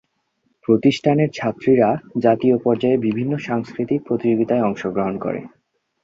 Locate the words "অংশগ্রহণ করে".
4.65-5.41